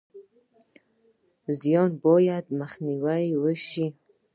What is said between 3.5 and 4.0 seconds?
شي